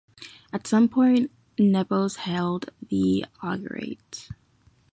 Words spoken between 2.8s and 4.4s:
the augurate.